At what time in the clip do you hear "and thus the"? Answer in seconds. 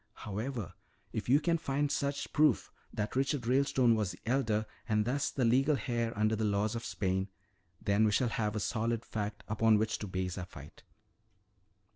4.89-5.45